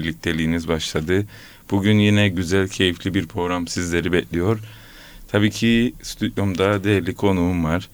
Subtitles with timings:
[0.00, 1.26] birlikteliğiniz başladı.
[1.70, 4.58] Bugün yine güzel, keyifli bir program sizleri bekliyor.
[5.32, 7.88] Tabii ki stüdyomda değerli konuğum var.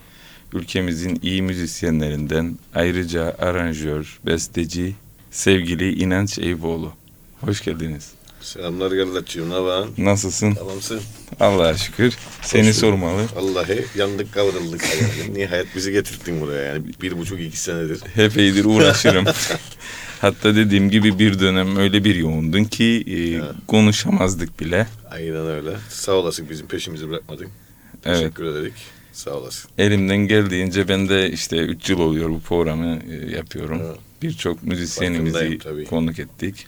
[0.52, 4.94] Ülkemizin iyi müzisyenlerinden ayrıca aranjör, besteci,
[5.30, 6.92] sevgili İnanç Eyüboğlu.
[7.40, 8.10] Hoş geldiniz.
[8.40, 9.88] Selamlar Gerdatçığım, ne var?
[9.98, 10.54] Nasılsın?
[10.54, 11.00] Tamamsın.
[11.40, 12.14] Allah'a şükür.
[12.42, 12.74] Seni bulduk.
[12.74, 13.22] sormalı.
[13.36, 14.82] Vallahi yandık kavruldık.
[15.00, 15.38] Yani.
[15.38, 16.84] Nihayet bizi getirdin buraya yani.
[17.02, 18.00] Bir buçuk iki senedir.
[18.14, 19.24] Hep iyidir uğraşırım.
[20.20, 23.16] Hatta dediğim gibi bir dönem öyle bir yoğundun ki e,
[23.66, 24.86] konuşamazdık bile.
[25.10, 25.76] Aynen öyle.
[25.88, 27.48] Sağ olasın bizim peşimizi bırakmadın.
[28.04, 28.18] Evet.
[28.18, 28.72] Teşekkür ederek.
[29.12, 29.70] Sağ olasın.
[29.78, 33.82] Elimden geldiğince ben de işte 3 yıl oluyor bu programı e, yapıyorum.
[33.86, 33.98] Evet.
[34.22, 36.66] Birçok müzisyenimizi konuk ettik.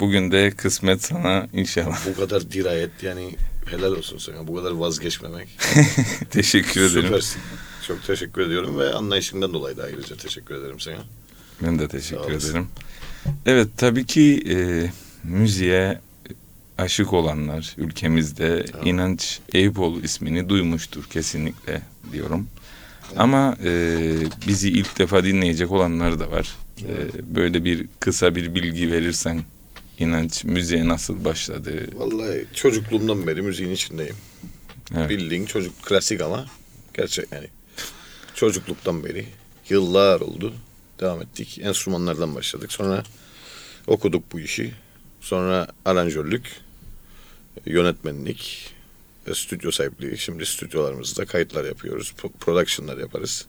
[0.00, 2.06] Bugün de kısmet sana inşallah.
[2.06, 3.36] Bu kadar dirayet yani
[3.70, 4.46] helal olsun sana.
[4.46, 5.48] Bu kadar vazgeçmemek.
[6.30, 7.04] Teşekkür ederim.
[7.06, 7.42] Süpersin.
[7.86, 10.96] Çok teşekkür ediyorum ve anlayışından dolayı da ayrıca teşekkür ederim sana.
[11.62, 12.68] Ben de teşekkür ederim.
[13.46, 14.56] Evet tabii ki e,
[15.24, 15.98] müziğe
[16.78, 18.86] aşık olanlar ülkemizde Tamam.
[18.86, 21.82] İnanç Eyüboğlu ismini duymuştur kesinlikle
[22.12, 22.48] diyorum.
[23.16, 24.00] Ama e,
[24.46, 26.56] bizi ilk defa dinleyecek olanlar da var.
[26.82, 26.94] E,
[27.34, 29.42] böyle bir kısa bir bilgi verirsen
[29.98, 31.86] İnanç müziğe nasıl başladı?
[31.94, 34.16] Vallahi çocukluğumdan beri müziğin içindeyim.
[34.96, 35.10] Evet.
[35.10, 36.46] Bildiğin çocuk klasik ama
[36.94, 37.46] gerçek yani.
[38.34, 39.26] Çocukluktan beri
[39.68, 40.54] yıllar oldu.
[41.00, 41.58] Devam ettik.
[41.62, 42.72] Enstrümanlardan başladık.
[42.72, 43.02] Sonra
[43.86, 44.74] okuduk bu işi.
[45.20, 46.50] Sonra aranjörlük,
[47.66, 48.72] yönetmenlik,
[49.28, 50.18] ve stüdyo sahipliği.
[50.18, 52.12] Şimdi stüdyolarımızda kayıtlar yapıyoruz.
[52.18, 53.46] pro- Production'lar yaparız.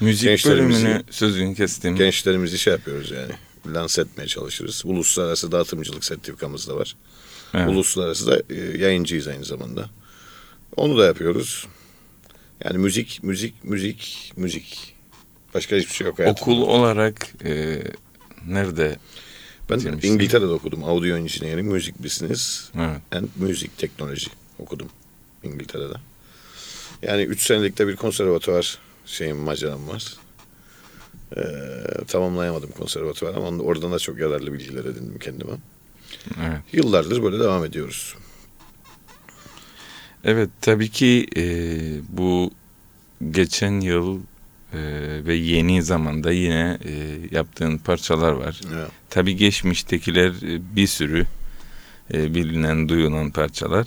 [0.00, 1.96] Müzik bölümünü sözünü kestim.
[1.96, 3.32] Gençlerimizi şey yapıyoruz yani.
[3.74, 4.82] Lanse etmeye çalışırız.
[4.84, 6.96] Uluslararası dağıtımcılık sertifikamız da var.
[7.54, 7.68] Evet.
[7.68, 9.90] Uluslararası da e, yayıncıyız aynı zamanda.
[10.76, 11.66] Onu da yapıyoruz.
[12.64, 14.95] Yani müzik, müzik, müzik, müzik.
[15.56, 16.40] Başka hiçbir şey yok hayatımda.
[16.40, 17.82] Okul olarak e,
[18.46, 18.96] nerede?
[19.70, 20.12] Ben bitirmişsin?
[20.12, 20.84] İngiltere'de okudum.
[20.84, 23.00] Audio Engineering, Music Business Evet.
[23.12, 24.26] and Music Technology
[24.58, 24.88] okudum
[25.42, 25.94] İngiltere'de.
[27.02, 30.14] Yani üç senelikte bir konservatuvar şeyim, maceram var.
[31.36, 31.42] Ee,
[32.08, 35.52] tamamlayamadım konservatuvar ama oradan da çok yararlı bilgiler edindim kendime.
[36.46, 36.60] Evet.
[36.72, 38.14] Yıllardır böyle devam ediyoruz.
[40.24, 41.42] Evet tabii ki e,
[42.08, 42.50] bu
[43.30, 44.20] geçen yıl
[44.72, 44.78] e,
[45.26, 46.92] ve yeni zamanda yine e,
[47.30, 48.60] yaptığın parçalar var.
[48.74, 48.88] Evet.
[49.10, 51.26] Tabii geçmiştekiler e, bir sürü
[52.14, 53.86] e, bilinen, duyulan parçalar.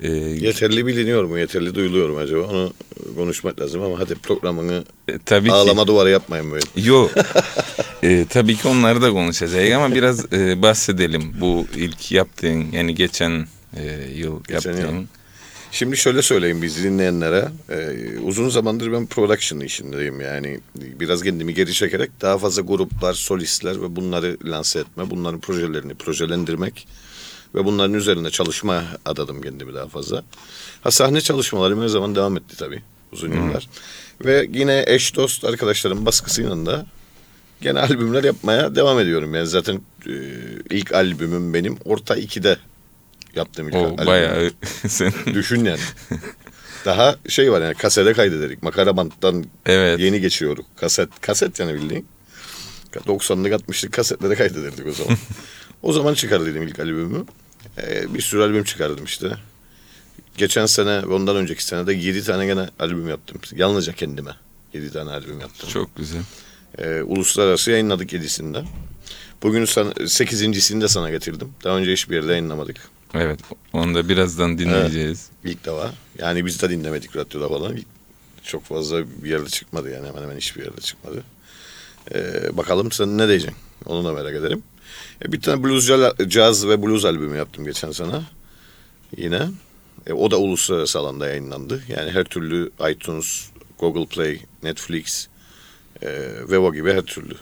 [0.00, 2.42] E, Yeterli biliniyor mu, yeterli duyuluyor mu acaba?
[2.46, 2.72] Onu
[3.16, 6.66] konuşmak lazım ama hadi programını e, tabii ağlama duvarı yapmayın böyle.
[6.66, 7.10] ki yok.
[8.02, 11.34] E, tabii ki onları da konuşacağız ama biraz e, bahsedelim.
[11.40, 13.84] Bu ilk yaptığın yani geçen e,
[14.14, 15.08] yıl Geçen yaptığın.
[15.72, 17.48] Şimdi şöyle söyleyeyim biz dinleyenlere.
[17.70, 20.60] e, uzun zamandır ben production işindeyim yani.
[20.74, 26.88] Biraz kendimi geri çekerek daha fazla gruplar, solistler ve bunları lanse etme, bunların projelerini projelendirmek
[27.54, 30.22] ve bunların üzerinde çalışma adadım kendimi daha fazla.
[30.80, 33.68] Ha sahne çalışmalarım her zaman devam etti tabii uzun yıllar.
[34.24, 36.86] Ve yine eş dost arkadaşlarım baskısıyla da
[37.60, 39.34] gene albümler yapmaya devam ediyorum.
[39.34, 40.12] Yani zaten e,
[40.70, 42.56] ilk albümüm benim Orta 2'de
[43.38, 44.06] yaptığım ilk O albüm.
[44.06, 44.50] bayağı
[44.88, 45.80] sen Düşün yani.
[46.84, 48.62] Daha şey var yani kasete kaydederik.
[48.62, 50.00] Makara banttan evet.
[50.00, 50.66] yeni geçiyorduk.
[50.76, 52.06] Kaset kaset yani bildiğin.
[52.94, 55.16] 90'lık 60'lık kasetlere kaydederdik o zaman.
[55.82, 57.24] o zaman çıkardıydım ilk albümü.
[57.78, 59.36] Ee, bir sürü albüm çıkardım işte.
[60.36, 63.40] Geçen sene ve ondan önceki sene de 7 tane gene albüm yaptım.
[63.56, 64.30] Yalnızca kendime.
[64.72, 65.68] 7 tane albüm yaptım.
[65.68, 66.22] Çok güzel.
[66.78, 68.64] Ee, uluslararası yayınladık 7'sinde.
[69.42, 71.52] Bugün sana, 8.sini de sana getirdim.
[71.64, 72.76] Daha önce hiçbir yerde yayınlamadık.
[73.14, 73.40] Evet.
[73.72, 75.30] Onu da birazdan dinleyeceğiz.
[75.44, 75.92] İlk defa.
[76.18, 77.76] Yani biz de dinlemedik radyoda falan.
[78.42, 81.22] Çok fazla bir yerde çıkmadı yani hemen hemen hiçbir yerde çıkmadı.
[82.14, 83.58] Ee, bakalım sen ne diyeceksin?
[83.86, 84.62] Onu da merak ederim.
[85.24, 85.90] E, bir tane blues,
[86.28, 88.20] caz ve blues albümü yaptım geçen sene.
[89.16, 89.48] Yine.
[90.06, 91.82] E, o da uluslararası alanda yayınlandı.
[91.88, 93.48] Yani her türlü iTunes,
[93.78, 95.28] Google Play, Netflix,
[96.02, 96.08] e,
[96.50, 97.34] Vevo gibi her türlü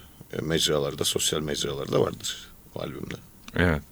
[0.42, 3.14] mecralarda, sosyal mecralarda vardır o albümde.
[3.56, 3.82] Evet.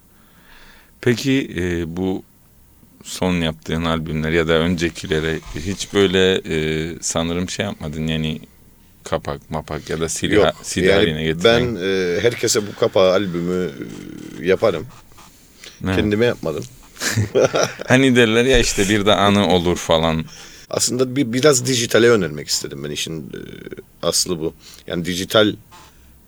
[1.05, 2.23] Peki e, bu
[3.03, 8.39] son yaptığın albümler ya da öncekilere hiç böyle e, sanırım şey yapmadın yani
[9.03, 10.55] kapak mapak ya da silah, Yok.
[10.63, 11.75] silah yani haline getiren.
[11.75, 13.71] ben e, herkese bu kapağı albümü
[14.41, 14.87] e, yaparım.
[15.85, 15.95] Evet.
[15.95, 16.63] Kendime yapmadım.
[17.87, 20.25] Hani derler ya işte bir de anı olur falan.
[20.69, 23.39] Aslında bir biraz dijitale yönelmek istedim ben işin e,
[24.01, 24.53] aslı bu.
[24.87, 25.55] Yani dijital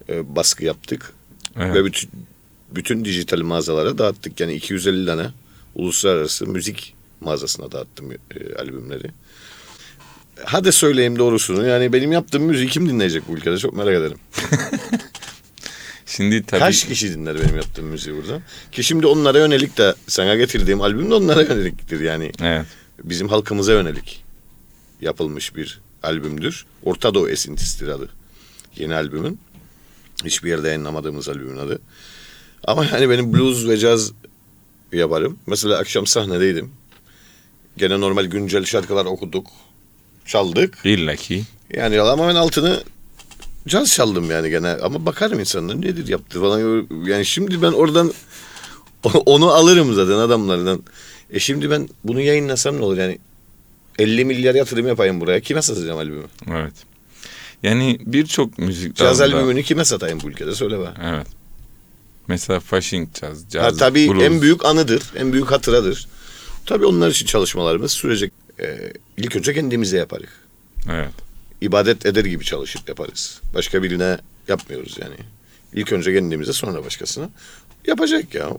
[0.10, 1.14] e, baskı yaptık
[1.56, 1.76] Evet.
[1.76, 2.10] ve bütün
[2.72, 4.40] bütün dijital mağazalara dağıttık.
[4.40, 5.28] Yani 250 tane
[5.76, 8.18] uluslararası müzik mağazasına dağıttım e,
[8.56, 9.12] albümleri.
[10.46, 11.68] Hadi söyleyeyim doğrusunu.
[11.68, 14.18] Yani benim yaptığım müziği kim dinleyecek bu ülkede çok merak ederim.
[16.06, 18.42] Şimdi tabii Kaç kişi dinler benim yaptığım müziği burada?
[18.72, 22.32] Ki şimdi onlara yönelik de sana getirdiğim albüm de onlara yöneliktir yani.
[22.44, 22.66] evet.
[23.04, 24.24] Bizim halkımıza yönelik
[25.02, 26.66] yapılmış bir albümdür.
[26.84, 28.10] Orta Doğu esintisidir adı.
[28.76, 29.40] Yeni albümün.
[30.26, 31.80] Hiçbir yerde yayınlamadığımız albümün adı.
[32.68, 34.12] Ama yani benim blues ve caz
[34.94, 35.40] yaparım.
[35.48, 36.72] Mesela akşam sahnedeydim.
[37.78, 39.48] Gene normal güncel şarkılar okuduk.
[40.26, 40.78] Çaldık.
[40.84, 41.44] İlla ki.
[41.74, 42.84] Yani ama ben altını
[43.68, 44.68] caz çaldım yani gene.
[44.68, 46.88] Ama bakarım insanlar nedir yaptı falan.
[47.06, 48.14] Yani şimdi ben oradan
[49.26, 50.84] onu alırım zaten adamlardan.
[51.30, 53.20] E şimdi ben bunu yayınlasam ne olur yani
[54.00, 55.40] 50 milyar yatırım yapayım buraya.
[55.40, 56.26] Kime satacağım albümü?
[56.52, 56.74] Evet.
[57.64, 60.88] Yani birçok müzik Caz albümünü kime satayım bu ülkede söyle be.
[61.04, 61.28] Evet.
[62.28, 64.24] Mesela Fasching caz, Ha, caz, tabii blues.
[64.24, 66.08] en büyük anıdır, en büyük hatıradır.
[66.66, 68.34] Tabii onlar için çalışmalarımız sürecek.
[68.60, 70.30] Ee, ilk önce kendimize yaparız.
[70.92, 71.10] Evet.
[71.62, 73.42] İbadet eder gibi çalışıp yaparız.
[73.54, 75.16] Başka birine yapmıyoruz yani.
[75.74, 77.30] İlk önce kendimize sonra başkasına.
[77.88, 78.50] Yapacak ya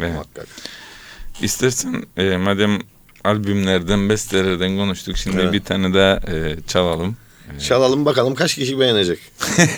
[0.00, 0.12] evet.
[0.12, 0.46] muhakkak.
[1.42, 2.78] İstersen e, madem
[3.24, 5.52] albümlerden, bestelerden konuştuk şimdi Evet.
[5.52, 7.16] bir tane daha e, çalalım.
[7.68, 9.18] Çalalım bakalım kaç kişi beğenecek.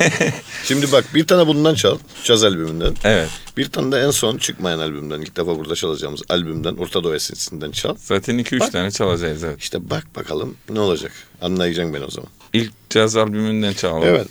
[0.64, 1.98] Şimdi bak bir tane bundan çal.
[2.24, 2.94] Caz albümünden.
[3.04, 3.28] Evet.
[3.56, 5.20] Bir tane de en son çıkmayan albümden.
[5.20, 6.76] ilk defa burada çalacağımız albümden.
[6.76, 7.96] Orta Doğu esintisinden çal.
[7.98, 8.72] Zaten 2-3 Bak.
[8.72, 9.60] tane çalacağız evet.
[9.60, 11.12] İşte bak bakalım ne olacak.
[11.42, 12.30] Anlayacaksın ben o zaman.
[12.52, 14.04] İlk caz albümünden çalalım.
[14.08, 14.28] Evet.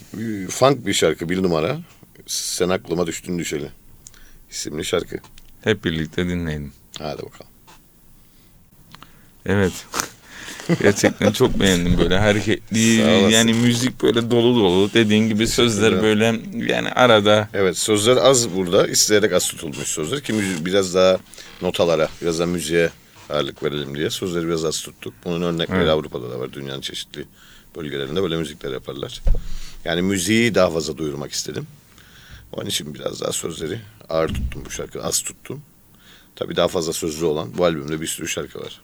[0.50, 1.80] Funk bir şarkı bir numara.
[2.28, 3.70] Sen aklıma düştün düşeli.
[4.52, 5.18] İsimli şarkı.
[5.64, 6.74] Hep birlikte dinleyelim.
[7.00, 7.52] Hadi bakalım.
[9.46, 9.74] Evet.
[10.82, 13.30] Gerçekten çok beğendim böyle hareketli olasın.
[13.30, 18.88] yani müzik böyle dolu dolu dediğin gibi sözler böyle yani arada Evet sözler az burada.
[18.88, 20.22] isteyerek az tutulmuş sözler.
[20.22, 21.18] Ki müzi- biraz daha
[21.62, 22.90] notalara, biraz daha müziğe
[23.30, 25.14] ağırlık verelim diye sözleri biraz az tuttuk.
[25.26, 25.90] Bunun örnekleri Evet.
[25.90, 26.54] Avrupa'da da var.
[26.54, 27.26] Dünyanın çeşitli
[27.76, 29.22] bölgelerinde böyle müzikler yaparlar.
[29.86, 31.68] Yani müziği daha fazla duyurmak istedim.
[32.52, 33.80] Onun için biraz daha sözleri
[34.10, 35.04] ağır tuttum bu şarkı.
[35.04, 35.62] Az tuttum.
[36.36, 38.82] Tabii daha fazla sözlü olan bu albümde bir sürü şarkı var.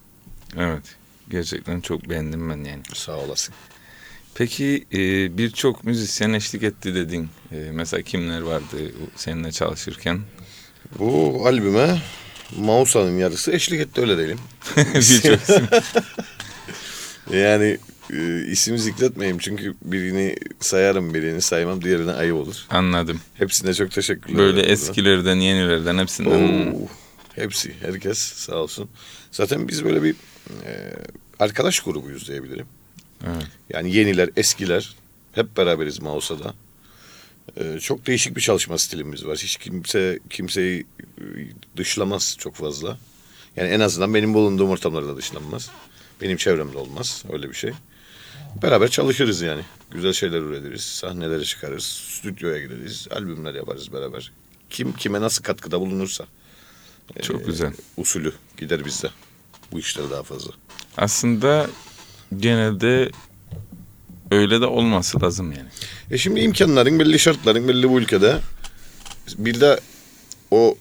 [0.57, 0.83] evet
[1.29, 2.81] gerçekten çok beğendim ben yani.
[2.93, 3.55] Sağ olasın.
[4.35, 4.97] Peki e,
[5.37, 7.29] birçok müzisyen eşlik etti dedin.
[7.51, 10.19] E, mesela kimler vardı seninle çalışırken?
[10.99, 12.01] Bu albüme
[12.57, 14.39] Mausa'nın yarısı eşlik etti öyle diyelim.
[14.77, 15.39] birçok.
[17.33, 17.77] Yani
[18.13, 22.55] e, isim zikretmeyeyim çünkü birini sayarım birini saymam diğerine ayıp olur.
[22.69, 23.21] Anladım.
[23.33, 24.37] Hepsine çok teşekkürler.
[24.37, 24.73] Böyle ederim.
[24.73, 26.73] eskilerden yenilerden hepsinden.
[26.73, 26.87] Oo,
[27.35, 28.89] hepsi herkes sağ olsun.
[29.31, 30.15] Zaten biz böyle bir
[30.65, 30.93] e,
[31.39, 32.65] arkadaş grubuyuz diyebilirim.
[33.27, 33.47] Evet.
[33.69, 34.95] Yani yeniler eskiler
[35.31, 36.53] hep beraberiz Mausa'da.
[37.57, 39.37] E, çok değişik bir çalışma stilimiz var.
[39.37, 40.85] Hiç kimse kimseyi
[41.17, 41.23] e,
[41.77, 42.97] dışlamaz çok fazla.
[43.55, 45.69] Yani en azından benim bulunduğum ortamlarda dışlanmaz.
[46.21, 47.71] Benim çevremde olmaz öyle bir şey.
[48.61, 49.61] Beraber çalışırız yani.
[49.91, 50.81] Güzel şeyler üretiriz.
[50.81, 51.83] Sahnelere çıkarız.
[51.83, 53.07] Stüdyoya gideriz.
[53.11, 54.31] Albümler yaparız beraber.
[54.69, 56.25] Kim kime nasıl katkıda bulunursa.
[57.21, 57.73] Çok e, güzel.
[57.97, 59.09] Usulü gider bizde.
[59.73, 60.51] Bu işler daha fazla.
[60.97, 61.67] Aslında
[62.37, 63.11] genelde
[64.31, 65.69] öyle de olması lazım yani.
[66.11, 68.39] E şimdi imkanların belli şartların belli bu ülkede.
[69.37, 69.79] Bir de
[70.51, 70.77] o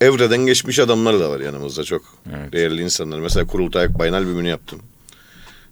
[0.00, 2.02] evreden geçmiş adamlar da var yanımızda çok.
[2.36, 2.52] Evet.
[2.52, 3.18] Değerli insanlar.
[3.20, 4.82] Mesela Kurultay Akbay'ın albümünü yaptım.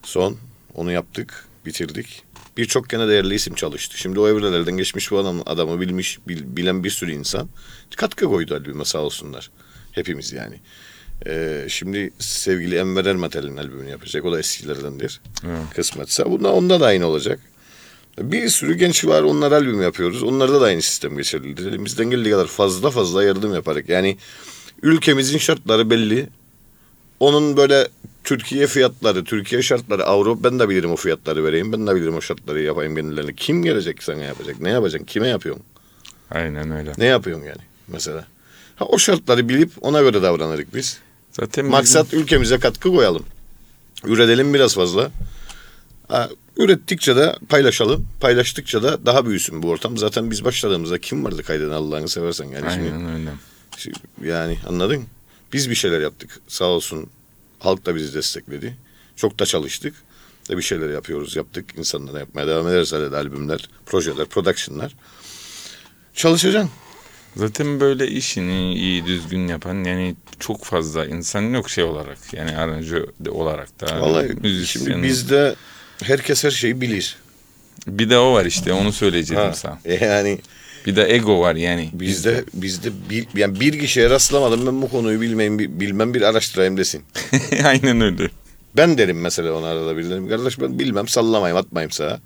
[0.03, 0.37] Son
[0.75, 2.23] onu yaptık, bitirdik.
[2.57, 3.99] Birçok gene değerli isim çalıştı.
[3.99, 7.49] Şimdi o evrelerden geçmiş bu adam, adamı bilmiş, bil- bilen bir sürü insan
[7.97, 9.51] katkı koydu albüme sağ olsunlar.
[9.93, 10.61] Hepimiz yani.
[11.27, 14.25] Ee, şimdi sevgili Enver Ermetel'in albümünü yapacak.
[14.25, 15.21] O da eskilerdendir.
[15.47, 15.63] Evet.
[15.77, 16.25] Kısmetse.
[16.31, 17.41] Bunda, onda da aynı olacak.
[18.19, 20.23] Bir sürü genç var onlar albüm yapıyoruz.
[20.23, 21.67] Onlarda da aynı sistem geçerlidir.
[21.67, 23.89] Elimizden geldiği kadar fazla fazla yardım yaparak.
[23.89, 24.17] Yani
[24.83, 26.29] ülkemizin şartları belli.
[27.21, 27.89] Onun böyle
[28.25, 31.73] Türkiye fiyatları, Türkiye şartları, Avrupa ben de bilirim o fiyatları vereyim.
[31.73, 33.35] Ben de bilirim o şartları yapayım kendilerine.
[33.35, 34.61] Kim gelecek sana yapacak?
[34.61, 35.07] Ne yapacaksın?
[35.07, 35.65] Kime yapıyorsun?
[36.31, 36.93] Aynen öyle.
[36.99, 38.27] Ne yapıyorsun yani mesela?
[38.77, 41.01] Ha, o şartları bilip ona göre davranırız biz.
[41.41, 43.25] Zaten bizim- Maksat ülkemize katkı koyalım.
[44.05, 45.11] Üretelim biraz fazla.
[46.09, 48.09] Ha, ürettikçe de paylaşalım.
[48.21, 49.99] Paylaştıkça da daha büyüsün bu ortam.
[49.99, 52.73] Zaten biz başladığımızda kim vardı kaydeden Allah'ını seversen yani.
[52.75, 53.31] Şimdi, Aynen öyle.
[53.77, 55.05] şimdi yani anladın?
[55.53, 56.41] Biz bir şeyler yaptık.
[56.49, 57.07] Sağ olsun
[57.59, 58.77] halk da bizi destekledi.
[59.17, 59.95] Çok da çalıştık.
[60.49, 61.65] Da bir şeyler yapıyoruz, yaptık.
[61.79, 62.93] İnsanlara yapmaya devam ederiz.
[62.93, 64.95] Hadi de albümler, projeler, productionlar.
[66.15, 66.71] Çalışacaksın.
[67.39, 73.07] Zaten böyle işini iyi düzgün yapan yani çok fazla insan yok şey olarak yani aranjö
[73.31, 74.85] olarak da Vallahi müzisyen.
[74.85, 75.55] şimdi bizde
[76.03, 77.17] herkes her şeyi bilir.
[77.87, 79.79] Bir de o var işte onu söyleyecektim Ha, sana.
[80.01, 80.39] yani
[80.87, 81.91] Bir de ego var yani.
[81.93, 86.77] bizde bizde bir, yani bir kişiye rastlamadım ben bu konuyu bilmeyeyim bi- bilmem bir araştırayım
[86.77, 87.03] desin.
[87.65, 88.31] Aynen öyle.
[88.77, 90.29] Ben derim mesela ona arada bir derim.
[90.29, 92.21] Kardeş ben bilmem sallamayayım atmayayım sağa.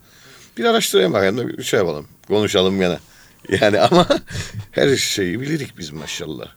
[0.58, 2.06] Bir araştırayım bakayım da bir şey yapalım.
[2.28, 2.98] Konuşalım gene.
[3.48, 4.08] Yani ama
[4.70, 6.48] her şeyi bilirik biz maşallah.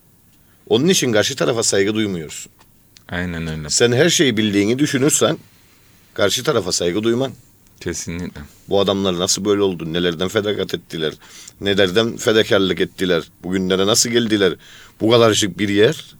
[0.69, 2.51] Onun için karşı tarafa saygı duymuyorsun.
[3.09, 3.69] Aynen öyle.
[3.69, 5.37] Sen her şeyi bildiğini düşünürsen
[6.13, 7.31] karşı tarafa saygı duyman.
[7.79, 8.41] Kesinlikle.
[8.69, 9.93] Bu adamlar nasıl böyle oldu?
[9.93, 11.13] Nelerden fedakat ettiler?
[11.61, 13.23] Nelerden fedakarlık ettiler?
[13.43, 14.53] Bugünlere nasıl geldiler?
[15.01, 16.15] Bu kadarcık bir yer,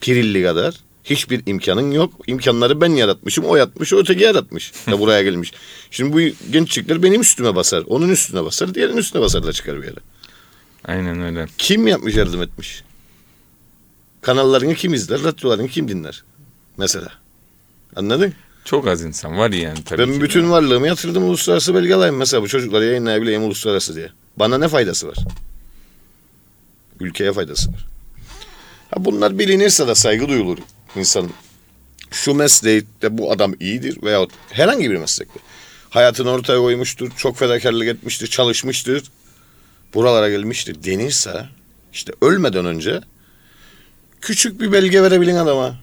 [0.00, 0.74] Pirilli kadar
[1.04, 2.12] hiçbir imkanın yok.
[2.26, 4.72] İmkanları ben yaratmışım, o yatmış, o öteki yaratmış.
[4.90, 5.52] Da buraya gelmiş.
[5.90, 7.82] Şimdi bu gençlikler benim üstüme basar.
[7.86, 10.00] Onun üstüne basar, diğerinin üstüne basar da çıkar bir yere.
[10.84, 11.46] Aynen öyle.
[11.58, 12.84] Kim yapmış, yardım etmiş?
[14.22, 16.24] Kanallarını kim izler, radyolarını kim dinler?
[16.76, 17.08] Mesela.
[17.96, 18.32] Anladın?
[18.64, 20.20] Çok az insan var yani tabii Ben ki.
[20.20, 24.10] bütün varlığımı yatırdım uluslararası belge alayım mesela bu çocuklara yayınlayabileyim uluslararası diye.
[24.36, 25.16] Bana ne faydası var?
[27.00, 27.86] Ülkeye faydası var.
[28.90, 30.58] Ha bunlar bilinirse de saygı duyulur
[30.96, 31.30] insanın.
[32.10, 35.40] Şu meslekte bu adam iyidir veyahut herhangi bir meslekte.
[35.90, 39.10] Hayatını ortaya koymuştur, çok fedakarlık etmiştir, çalışmıştır.
[39.94, 41.48] Buralara gelmiştir denirse
[41.92, 43.00] işte ölmeden önce
[44.20, 45.78] küçük bir belge verebilin adama.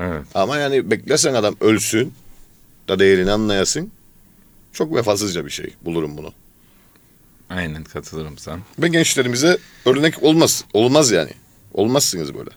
[0.00, 0.26] Evet.
[0.34, 2.14] Ama yani beklesen adam ölsün
[2.88, 3.90] da değerini anlayasın.
[4.72, 5.74] Çok vefasızca bir şey.
[5.82, 6.32] Bulurum bunu.
[7.50, 8.58] Aynen katılırım sana.
[8.78, 10.64] Ben gençlerimize örnek olmaz.
[10.72, 11.30] Olmaz yani.
[11.74, 12.50] Olmazsınız böyle.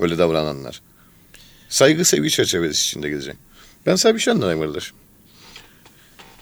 [0.00, 0.80] Böyle davrananlar.
[1.72, 3.40] Saygı sevgi çerçevesi içinde gideceksin.
[3.86, 4.96] Ben sana bir şey anlatayım kardeşim.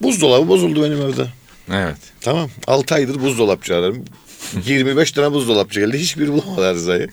[0.02, 1.26] Buzdolabı bozuldu benim evde.
[1.72, 1.96] Evet.
[2.20, 2.50] Tamam.
[2.66, 4.04] 6 aydır buzdolapçı ararım.
[4.66, 5.98] 25 tane buzdolapçı geldi.
[5.98, 7.08] Hiçbir bulamadı arızayı.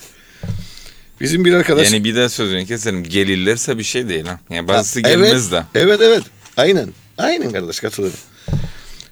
[1.22, 1.92] Bizim bir arkadaş...
[1.92, 3.04] Yani bir daha sözünü keserim.
[3.04, 4.40] Gelirlerse bir şey değil ha.
[4.50, 5.80] Yani bazısı Ha, gelmez evet, de.
[5.80, 6.24] Evet evet.
[6.58, 6.90] Aynen.
[7.18, 8.20] Aynen kardeş katılıyorum.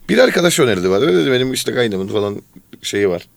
[0.10, 1.06] Bir arkadaş önerdi bana.
[1.06, 2.42] Öyle dedi benim işte kaynımın falan
[2.82, 3.28] şeyi var.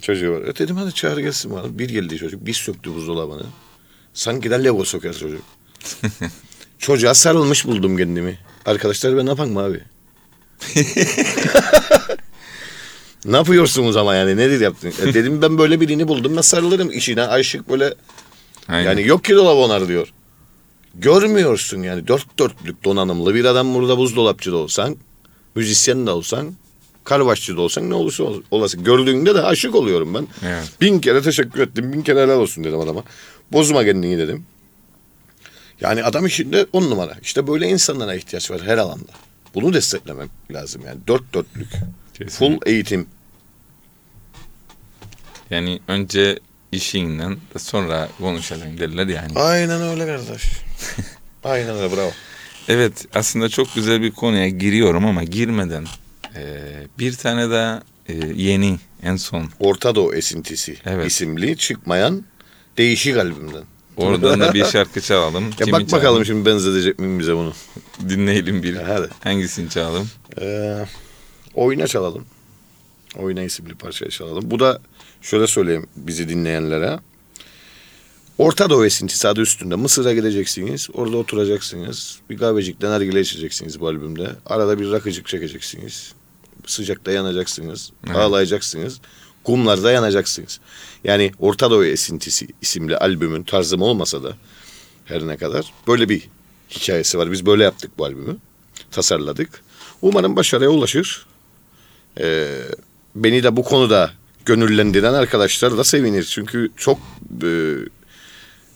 [0.00, 0.42] Çocuğu var.
[0.42, 1.78] E dedim hadi çağır gelsin bana.
[1.78, 2.46] Bir geldi çocuk.
[2.46, 3.46] Bir söktü buzdolabını.
[4.18, 5.42] Sanki de Lego söker çocuk.
[6.78, 8.38] Çocuğa sarılmış buldum kendimi.
[8.66, 9.80] Arkadaşlar ben ne yapayım abi?
[13.24, 14.92] ne yapıyorsunuz ama yani nedir yaptın?
[15.02, 17.94] E dedim ben böyle birini buldum ben sarılırım işine aşık böyle
[18.68, 18.90] Aynen.
[18.90, 20.12] yani yok ki dolabı onar diyor.
[20.94, 24.96] Görmüyorsun yani dört dörtlük donanımlı bir adam burada buzdolapçı da olsan,
[25.54, 26.54] müzisyen de olsan,
[27.08, 28.84] karvaşçı da olsan ne olursa ol- olasın.
[28.84, 30.26] Gördüğünde de aşık oluyorum ben.
[30.46, 30.72] Evet.
[30.80, 33.02] Bin kere teşekkür ettim, bin kere helal olsun dedim adama.
[33.52, 34.44] Bozma kendini dedim.
[35.80, 37.14] Yani adam işinde on numara.
[37.22, 39.12] İşte böyle insanlara ihtiyaç var her alanda.
[39.54, 40.98] Bunu desteklemem lazım yani.
[41.06, 41.68] Dört dörtlük.
[42.14, 42.28] Kesinlikle.
[42.58, 43.06] Full eğitim.
[45.50, 46.38] Yani önce
[46.72, 49.32] işinden de sonra konuşalım derler yani.
[49.38, 50.42] Aynen öyle kardeş.
[51.44, 52.10] Aynen öyle bravo.
[52.68, 55.84] Evet aslında çok güzel bir konuya giriyorum ama girmeden
[56.98, 61.06] bir tane daha eee, yeni en son Orta Doğu Esintisi Evet.
[61.06, 62.24] isimli çıkmayan
[62.78, 63.64] değişik albümden.
[63.96, 65.44] oradan da bir şarkı çalalım.
[65.44, 66.24] Ya Kimi bak bakalım çalalım?
[66.24, 67.52] şimdi benzetecek miyim bize bunu.
[68.08, 68.74] Dinleyelim bir.
[68.76, 69.08] Hadi.
[69.24, 70.08] Hangisini çalalım?
[70.40, 70.84] Ee,
[71.54, 72.24] oyna çalalım.
[73.16, 74.50] Oyna isimli parçayı çalalım.
[74.50, 74.80] Bu da
[75.22, 76.98] şöyle söyleyeyim bizi dinleyenlere.
[78.38, 79.74] Orta Doğu esintisi adı üstünde.
[79.76, 80.88] Mısır'a gideceksiniz.
[80.92, 82.18] Orada oturacaksınız.
[82.30, 84.30] Bir kahvecikten nargile içeceksiniz bu albümde.
[84.46, 86.12] Arada bir rakıcık çekeceksiniz.
[86.68, 87.92] Sıcakta yanacaksınız.
[88.06, 88.16] Evet.
[88.16, 89.00] Ağlayacaksınız.
[89.44, 90.60] Kumlarda yanacaksınız.
[91.04, 94.36] Yani Orta Doğu esintisi isimli albümün tarzım olmasa da
[95.04, 96.28] her ne kadar böyle bir
[96.70, 97.32] hikayesi var.
[97.32, 98.36] Biz böyle yaptık bu albümü.
[98.90, 99.62] Tasarladık.
[100.02, 101.26] Umarım başarıya ulaşır.
[102.20, 102.48] Ee,
[103.14, 104.10] beni de bu konuda
[104.44, 106.24] gönüllendiren arkadaşlar da sevinir.
[106.24, 106.98] Çünkü çok
[107.44, 107.74] e,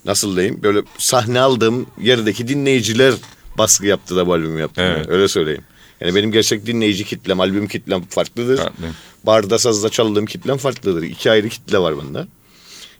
[0.04, 3.14] nasıl diyeyim böyle sahne aldığım yerdeki dinleyiciler
[3.58, 4.84] baskı yaptı da bu albümü yaptım.
[4.84, 5.08] Evet.
[5.08, 5.64] Öyle söyleyeyim.
[6.02, 8.56] Yani benim gerçek dinleyici kitlem, albüm kitlem farklıdır.
[8.58, 8.84] Farklı.
[9.24, 11.02] Barda sazda çaldığım kitlem farklıdır.
[11.02, 12.26] İki ayrı kitle var bende.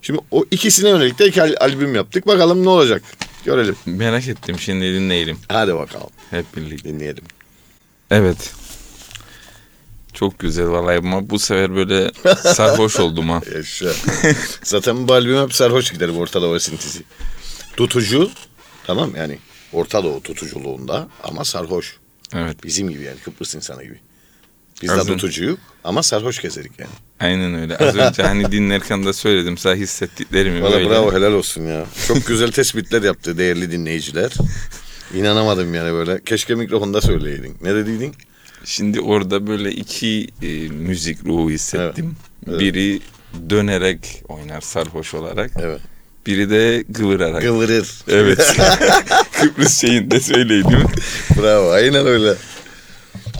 [0.01, 2.27] Şimdi o ikisine yönelik de iki al- albüm yaptık.
[2.27, 3.03] Bakalım ne olacak.
[3.45, 3.75] Görelim.
[3.85, 6.09] Merak ettim şimdi dinleyelim Hadi bakalım.
[6.29, 6.89] hep birlikte.
[6.89, 7.23] Dinleyelim.
[8.11, 8.53] Evet.
[10.13, 12.11] Çok güzel vallahi ama bu sefer böyle
[12.53, 13.41] sarhoş oldum ha.
[13.55, 13.91] Yaşa.
[14.63, 17.03] Zaten bu albüm hep sarhoş gider bu Orta Doğu esintisi.
[17.77, 18.31] Tutucu
[18.87, 19.37] tamam yani
[19.73, 21.97] Orta Doğu tutuculuğunda ama sarhoş.
[22.33, 23.99] Evet Bizim gibi yani Kıbrıs insanı gibi.
[24.81, 26.91] Biz Az de tutucuyuk ama sarhoş gezerik yani.
[27.19, 27.77] aynen öyle.
[27.77, 30.89] Az önce hani dinlerken de söyledim sana hissettiklerimi Valla böyle.
[30.89, 31.85] bravo helal olsun ya.
[32.07, 34.31] Çok güzel tespitler yaptı değerli dinleyiciler.
[35.15, 36.21] İnanamadım yani böyle.
[36.23, 37.57] Keşke mikrofonda söyleyeydin.
[37.61, 38.13] Ne dediydin?
[38.65, 42.15] Şimdi orada böyle iki e, müzik ruhu hissettim.
[42.49, 42.59] Evet.
[42.59, 42.99] Biri
[43.49, 45.51] dönerek oynar sarhoş olarak.
[45.61, 45.81] Evet.
[46.25, 47.41] Biri de kıvırarak.
[47.41, 47.89] Kıvırır.
[48.07, 48.57] evet.
[49.41, 50.89] Kıbrıs şeyinde söyleyeyim değil mi?
[51.41, 52.35] Bravo aynen öyle.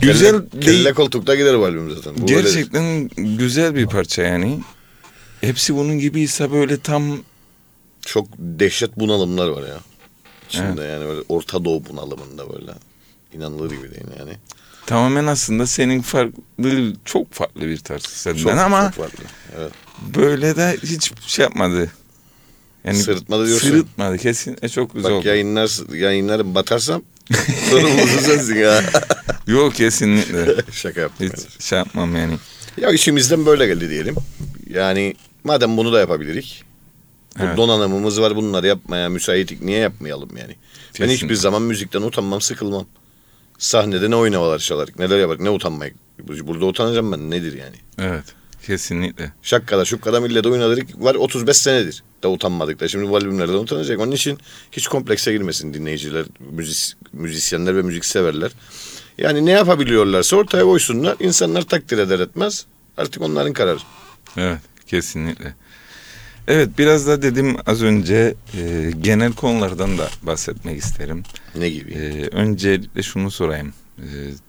[0.02, 0.64] Güzel kelle, değil.
[0.64, 2.12] kelle koltukta gider bu albüm zaten.
[2.18, 2.26] Bu.
[2.26, 4.60] Gerçekten güzel bir parça yani.
[5.40, 7.18] Hepsi bunun gibiyse böyle tam
[8.00, 9.80] çok dehşet bunalımlar var ya.
[10.48, 12.72] İçinde yani böyle Orta Doğu bunalımında böyle.
[13.34, 14.32] İnanılır gibi değil yani.
[14.86, 19.24] Tamamen aslında senin farklı, çok farklı bir tarz senden Çok, ama çok farklı.
[19.58, 19.72] Evet.
[20.16, 21.90] böyle de hiç şey yapmadı.
[22.84, 23.68] Yani Sırıtmadı diyorsun.
[23.68, 25.28] Sırıtmadı kesinlikle çok güzel Bak oldu.
[25.28, 27.02] yayınlar, yayınlarım batarsam
[27.70, 28.82] sorumlusu sensin ya.
[29.46, 30.54] Yok kesinlikle.
[30.72, 31.28] Şaka yaptım.
[31.28, 32.38] hiç şey yapmam yani.
[32.80, 34.14] Ya işimizden böyle geldi diyelim.
[34.70, 35.14] Yani
[35.44, 36.64] madem bunu da yapabilirik.
[37.38, 37.56] Bu Evet.
[37.56, 39.62] donanımımız var bunları yapmaya müsaitik.
[39.62, 40.48] Niye yapmayalım yani?
[40.48, 41.14] Ben Kesinlikle.
[41.14, 42.86] hiçbir zaman müzikten utanmam, sıkılmam.
[43.58, 45.94] Sahnede ne oynamalar çalarık, neler yaparık, ne utanmayık.
[46.28, 47.76] Burada utanacağım ben nedir yani?
[47.98, 48.24] Evet
[48.66, 49.32] kesinlikle.
[49.42, 54.00] Şakkada şukkada millete oynadık var 35 senedir da utanmadık da şimdi bu albümlerden utanacak.
[54.00, 54.38] Onun için
[54.72, 58.50] hiç komplekse girmesin dinleyiciler, müzis, müzisyenler ve müzik severler.
[59.18, 61.16] Yani ne yapabiliyorlarsa ortaya koysunlar.
[61.20, 62.66] İnsanlar takdir eder etmez.
[62.96, 63.78] Artık onların kararı.
[64.36, 65.54] Evet kesinlikle.
[66.48, 71.22] Evet biraz da dedim az önce e, genel konulardan da bahsetmek isterim.
[71.54, 71.92] Ne gibi?
[71.92, 73.72] E, öncelikle şunu sorayım.
[73.98, 74.06] E,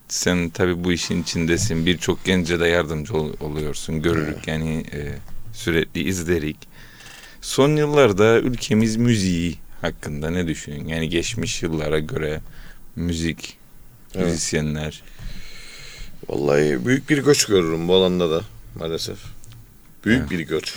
[0.07, 1.85] sen tabii bu işin içindesin.
[1.85, 4.01] Birçok gence de yardımcı ol- oluyorsun.
[4.01, 5.11] Görürük yani e,
[5.53, 6.57] sürekli izlerik.
[7.41, 10.89] Son yıllarda ülkemiz müziği hakkında ne düşünüyorsun?
[10.89, 12.41] Yani geçmiş yıllara göre
[12.95, 13.57] müzik,
[14.15, 14.25] Evet.
[14.25, 15.03] müzisyenler.
[16.29, 18.41] Vallahi büyük bir göç görürüm bu alanda da
[18.79, 19.17] maalesef.
[20.05, 20.31] Büyük Evet.
[20.31, 20.73] bir göç.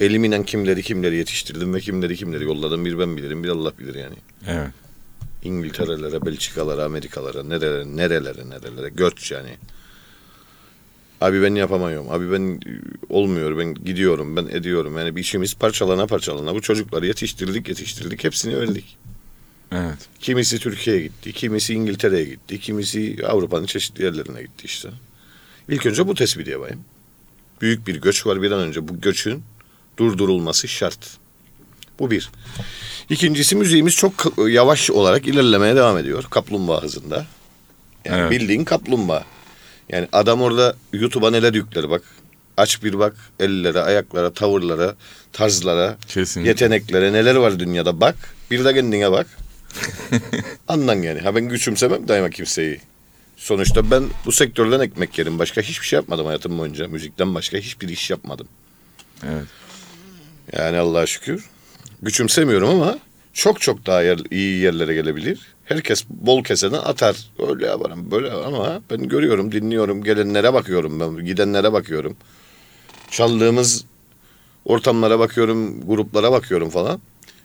[0.00, 4.14] Eliminen kimleri kimleri yetiştirdim ve kimleri kimleri yolladım bir ben bilirim bir Allah bilir yani.
[4.46, 4.70] Evet.
[5.44, 9.56] İngiltere'lere, Belçikalara, Amerikalara, nerelere, nerelere, nerelere göç yani.
[11.20, 12.10] Abi ben yapamıyorum.
[12.10, 13.58] Abi ben e, olmuyor.
[13.58, 14.36] Ben gidiyorum.
[14.36, 14.98] Ben ediyorum.
[14.98, 16.54] Yani bir işimiz parçalana parçalana.
[16.54, 18.24] Bu çocukları yetiştirdik yetiştirdik.
[18.24, 18.96] Hepsini verdik.
[19.72, 20.08] Evet.
[20.20, 21.32] Kimisi Türkiye'ye gitti.
[21.32, 22.60] Kimisi İngiltere'ye gitti.
[22.60, 24.88] Kimisi Avrupa'nın çeşitli yerlerine gitti işte.
[25.68, 26.80] İlk önce bu tespit yapayım.
[27.60, 28.42] Büyük bir göç var.
[28.42, 29.42] Bir an önce bu göçün
[29.96, 31.18] durdurulması şart.
[31.98, 32.30] Bu bir.
[33.10, 34.12] İkincisi müziğimiz çok
[34.48, 36.24] yavaş olarak ilerlemeye devam ediyor.
[36.30, 37.26] Kaplumbağa hızında.
[38.04, 38.30] Yani Evet.
[38.30, 39.24] bildiğin kaplumbağa.
[39.88, 42.02] Yani adam orada YouTube'a neler yükler bak.
[42.56, 44.94] Aç bir bak ellere, ayaklara, tavırlara,
[45.32, 46.48] tarzlara, Kesinlikle.
[46.50, 48.16] yeteneklere neler var dünyada bak.
[48.50, 49.26] Bir de kendine bak.
[50.68, 51.20] Anlan yani.
[51.20, 52.80] Ha ben güçümsemem daima kimseyi.
[53.36, 55.38] Sonuçta ben bu sektörden ekmek yerim.
[55.38, 56.88] Başka hiçbir şey yapmadım hayatım boyunca.
[56.88, 58.48] Müzikten başka hiçbir iş yapmadım.
[59.26, 59.46] Evet.
[60.52, 61.44] Yani Allah'a şükür.
[62.02, 62.98] Güçümsemiyorum ama
[63.32, 65.40] çok çok daha yer, iyi yerlere gelebilir.
[65.64, 67.16] Herkes bol keseden atar.
[67.48, 70.04] Öyle yaparım böyle ama ben görüyorum, dinliyorum.
[70.04, 71.24] Gelenlere bakıyorum ben.
[71.24, 72.16] Gidenlere bakıyorum.
[73.10, 73.84] Çaldığımız
[74.64, 77.00] ortamlara bakıyorum, gruplara bakıyorum falan.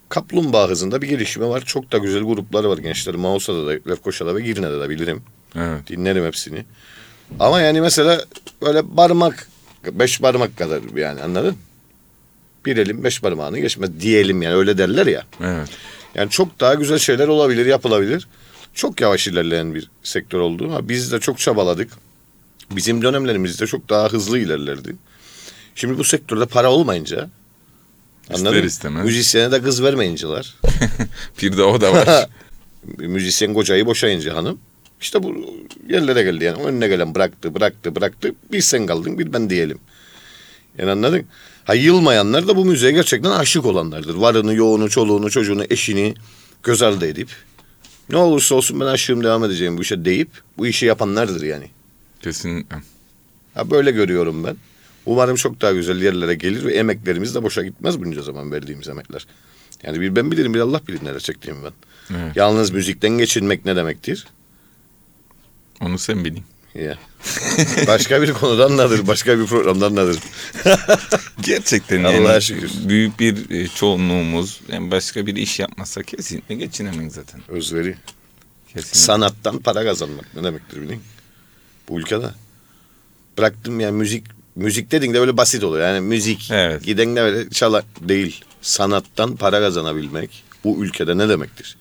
[0.09, 1.63] Kaplumbağa hızında bir gelişme var.
[1.65, 3.15] Çok da güzel gruplar var gençler.
[3.15, 5.21] Mausa'da da, Lefkoşa'da ve Girne'de de bilirim.
[5.55, 5.87] Evet.
[5.87, 6.65] Dinlerim hepsini.
[7.39, 8.25] Ama yani mesela
[8.61, 9.47] böyle parmak,
[9.91, 11.57] beş parmak kadar yani anladın?
[12.65, 15.23] Bir elin beş parmağını geçmez diyelim yani öyle derler ya.
[15.41, 15.69] Evet.
[16.15, 18.27] Yani çok daha güzel şeyler olabilir, yapılabilir.
[18.73, 20.73] Çok yavaş ilerleyen bir sektör oldu.
[20.73, 21.91] Ha, biz de çok çabaladık.
[22.71, 24.95] Bizim dönemlerimizde çok daha hızlı ilerlerdi.
[25.75, 27.29] Şimdi bu sektörde para olmayınca
[28.23, 28.63] İster anladın?
[28.63, 29.05] istemez.
[29.05, 30.55] Müzisyene de kız vermeyinceler.
[31.41, 32.27] Bir de o da var.
[32.97, 34.59] müzisyen kocayı boşayınca hanım.
[35.01, 35.35] İşte bu
[35.89, 36.63] yerlere geldi yani.
[36.63, 38.35] Önüne gelen bıraktı, bıraktı, bıraktı.
[38.51, 39.79] Bir sen kaldın, bir ben diyelim.
[40.77, 41.25] Yani anladın?
[41.65, 44.15] Ha yılmayanlar da bu müziğe gerçekten aşık olanlardır.
[44.15, 46.13] Varını, yoğunu, çoluğunu, çocuğunu, eşini
[46.63, 47.29] göz ardı edip
[48.09, 51.69] ne olursa olsun ben aşığım devam edeceğim bu işe deyip bu işi yapanlardır yani.
[52.21, 52.75] Kesinlikle.
[53.53, 54.57] Ha böyle görüyorum ben.
[55.05, 59.27] Umarım çok daha güzel yerlere gelir ve emeklerimiz de boşa gitmez bunca zaman verdiğimiz emekler.
[59.83, 61.73] Yani bir ben bilirim bir Allah bilir neler çektiğimi ben.
[62.17, 62.35] Evet.
[62.35, 64.27] Yalnız müzikten geçinmek ne demektir?
[65.81, 66.43] Onu sen bilin.
[66.75, 66.97] Ya.
[67.87, 70.17] Başka bir konudan nadır, başka bir programdan nadır.
[71.41, 72.71] Gerçekten Allah'a yani şükür.
[72.85, 77.41] büyük bir e, çoğunluğumuz yani başka bir iş yapmazsa kesinlikle geçinemeyiz zaten.
[77.47, 77.95] Özveri.
[78.67, 78.99] Kesinlikle.
[78.99, 81.01] Sanattan para kazanmak ne demektir bilin?
[81.89, 82.29] Bu ülkede.
[83.37, 84.23] Bıraktım yani müzik,
[84.55, 85.87] müzik dediğinde böyle basit oluyor.
[85.87, 86.83] Yani müzik, Evet.
[86.83, 88.45] giden de öyle çala değil.
[88.61, 91.77] Sanattan para kazanabilmek bu ülkede ne demektir?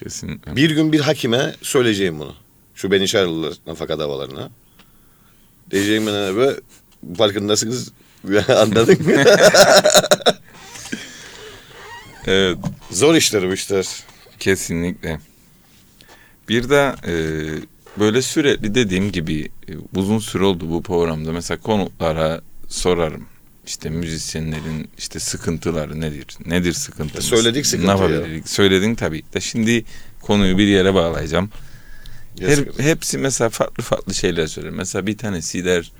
[0.00, 0.56] Kesinlikle.
[0.56, 2.34] Bir gün bir hakime söyleyeceğim bunu.
[2.74, 4.50] Şu beni çağırırlar nafaka davalarına.
[5.70, 6.60] Diyeceğim bana böyle
[7.18, 7.92] farkındasınız.
[8.48, 9.24] Anladın mı?
[12.26, 12.58] Evet.
[12.90, 13.86] Zor işler bu işler.
[14.38, 15.20] Kesinlikle.
[16.48, 17.14] Bir de e,
[17.98, 21.32] böyle sürekli dediğim gibi e, uzun süre oldu bu programda.
[21.32, 23.26] Mesela konuklara sorarım.
[23.66, 26.26] İşte müzisyenlerin işte sıkıntıları nedir?
[26.46, 27.24] Nedir sıkıntımız?
[27.24, 28.10] Söyledik sıkıntıyı Ne ya.
[28.18, 28.50] yapabiliriz?
[28.50, 29.22] Söyledin tabii.
[29.34, 29.84] De şimdi
[30.22, 31.50] konuyu bir yere bağlayacağım.
[32.40, 34.70] Her, hepsi mesela farklı farklı şeyler söyler.
[34.70, 35.92] Mesela bir tanesi der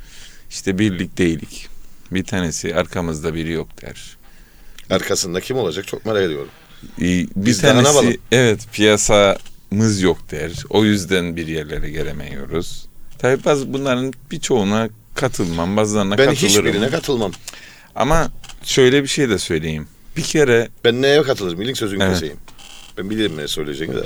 [0.51, 1.68] işte birlik değilik.
[2.11, 4.16] Bir tanesi arkamızda biri yok der.
[4.90, 6.49] Arkasında kim olacak çok merak ediyorum.
[6.99, 9.38] Ee, Bir Biz tanesi evet piyasa
[9.70, 10.53] zamanımız yok der.
[10.70, 12.87] O yüzden bir yerlere gelemiyoruz.
[13.18, 16.66] Tabii bazı bunların birçoğuna katılmam, bazılarına Ben katılırım.
[16.66, 17.33] hiçbirine katılmam.
[17.94, 18.31] Ama
[18.64, 19.88] şöyle bir şey de söyleyeyim.
[20.16, 21.62] Bir kere Ben neye katılırım?
[21.62, 22.12] İlk sözünü Evet.
[22.14, 22.37] keseyim.
[22.99, 24.05] Ben bilirim ne söyleyeceğini de.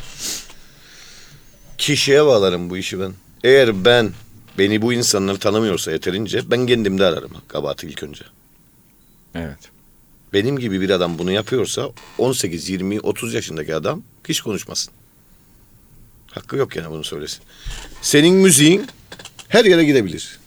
[1.79, 3.13] Kişiye bağlarım bu işi ben.
[3.45, 4.13] Eğer ben
[4.59, 8.25] beni bu insanlar tanımıyorsa yeterince ben kendimde ararım kabahati ilk önce.
[9.35, 9.59] evet.
[10.33, 14.95] Benim gibi bir adam bunu yapıyorsa 18, 20, 30 yaşındaki adam hiç konuşmasın.
[16.31, 17.41] Hakkı yok yani bunu söylesin.
[18.03, 18.87] Senin müziğin
[19.49, 20.39] her yere gidebilir.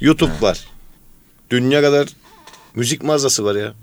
[0.00, 0.64] YouTube var.
[1.50, 2.08] Dünya kadar
[2.74, 3.74] müzik mağazası var ya.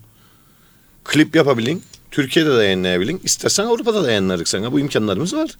[1.04, 1.84] Klip yapabilin.
[2.12, 3.22] Türkiye'de de yayınlayabilin.
[3.24, 4.72] İstersen Avrupa'da da yayınlarız sana.
[4.72, 5.58] Bu imkanlarımız var.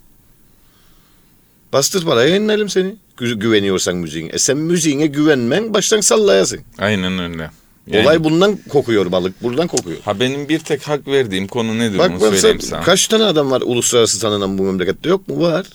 [1.74, 2.96] Bastır paraya yayınlayalım seni.
[3.18, 4.30] Gü- güveniyorsan müziğine.
[4.30, 6.60] E sen müziğine güvenmen baştan sallayasın.
[6.78, 7.52] Aynen öyle.
[7.88, 9.44] Yani- Olay bundan kokuyor balık.
[9.44, 9.98] Buradan kokuyor.
[10.06, 12.84] Ha benim bir tek hak verdiğim konu nedir Bak onu ben söyleyeyim sana.
[12.84, 15.42] kaç tane adam var uluslararası tanınan bu memlekette yok mu?
[15.42, 15.68] Var.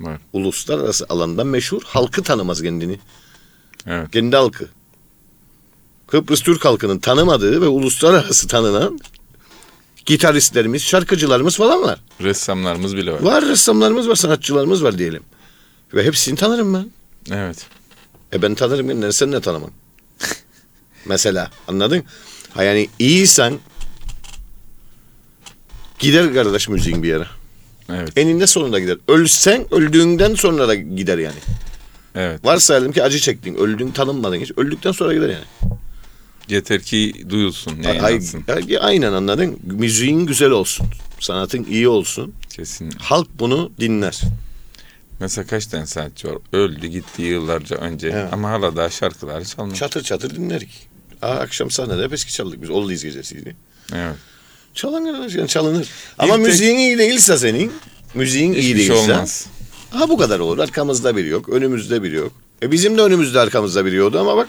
[0.00, 0.18] Var.
[0.32, 1.82] Uluslararası alanda meşhur.
[1.84, 2.98] Halkı tanımaz kendini.
[3.86, 4.10] Evet.
[4.12, 4.68] Kendi halkı.
[6.06, 8.98] Kıbrıs Türk halkının tanımadığı ve uluslararası tanınan
[10.06, 11.98] gitaristlerimiz, şarkıcılarımız falan var.
[12.20, 13.20] Ressamlarımız bile var.
[13.20, 15.22] Var ressamlarımız var, sanatçılarımız var diyelim.
[15.94, 16.86] Ve hepsini tanırım ben.
[17.36, 17.66] Evet.
[18.32, 19.70] E ben tanırım kendini, sen ne tanımam?
[21.04, 22.04] Mesela anladın?
[22.54, 23.58] Ha yani iyiysen
[25.98, 27.26] gider kardeş müziğin bir yere.
[27.88, 28.18] Evet.
[28.18, 28.96] Eninde sonunda gider.
[29.08, 31.38] Ölsen öldüğünden sonra da gider yani.
[32.14, 32.44] Evet.
[32.44, 33.54] Varsayalım ki acı çektin.
[33.54, 34.52] Öldün tanınmadın hiç.
[34.56, 35.73] Öldükten sonra gider yani.
[36.48, 38.44] Yeter ki duyulsun, Ay, yayınlansın.
[38.48, 39.58] ay- aynen anladın.
[39.62, 40.86] Müziğin güzel olsun.
[41.20, 42.34] Sanatın iyi olsun.
[42.50, 42.90] Kesin.
[42.90, 44.20] Halk bunu dinler.
[45.20, 46.38] Mesela kaç tane sanatçı var?
[46.52, 48.28] Öldü gitti yıllarca önce Evet.
[48.32, 49.74] ama hala daha şarkıları çalınır.
[49.74, 50.88] Çatır çatır dinlerik.
[51.22, 52.70] Aa, akşam sahnede hep eski çaldık biz.
[52.70, 53.56] Oldies gecesiydi.
[53.94, 54.14] Evet.
[54.84, 55.88] Arkadaş yani çalınır.
[56.18, 57.72] Ama tek- müziğin iyi değilse senin,
[58.14, 58.94] müziğin iyi Hiçbir değilse.
[59.04, 59.46] şey olmaz.
[59.90, 60.58] Ha bu kadar olur.
[60.58, 62.32] Arkamızda biri yok, önümüzde biri yok.
[62.64, 64.48] E bizim de önümüzde arkamızda biri yoktu ama bak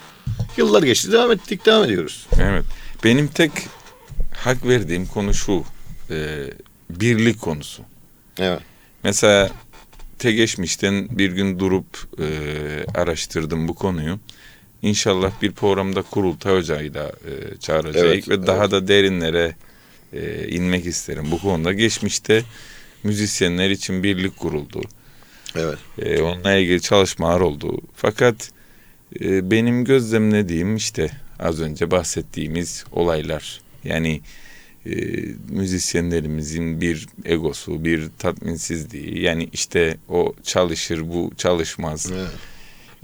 [0.58, 2.28] yıllar geçti devam ettik devam ediyoruz.
[2.42, 2.66] Evet.
[3.04, 3.52] Benim tek
[4.34, 5.64] hak verdiğim konu şu.
[6.10, 6.16] e,
[6.90, 7.84] birlik konusu.
[8.40, 8.60] Evet.
[9.04, 9.50] Mesela
[10.20, 12.28] Tegeşmiş'ten bir gün durup e,
[13.00, 14.20] araştırdım bu konuyu.
[14.82, 19.56] İnşallah bir programda kurultay hocayla e, çağıracak Evet, ve daha da derinlere
[20.14, 21.26] e, inmek isterim.
[21.32, 22.44] Bu konuda geçmişte
[23.04, 24.82] müzisyenler için birlik kuruldu.
[25.56, 25.78] Evet.
[26.02, 27.82] E, onunla ilgili çalışmalar oldu.
[27.96, 28.50] Fakat
[29.22, 33.62] e, benim gözlemlediğim işte az önce bahsettiğimiz olaylar.
[33.84, 34.22] Yani
[34.86, 34.96] e,
[35.50, 39.22] müzisyenlerimizin bir egosu, bir tatminsizliği.
[39.22, 42.12] Yani işte o çalışır, bu çalışmaz.
[42.14, 42.30] evet.